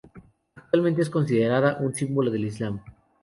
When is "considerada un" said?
1.11-1.93